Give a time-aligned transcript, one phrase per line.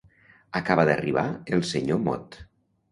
[0.61, 1.27] Acaba d'arribar
[1.59, 2.45] el senyor Mot.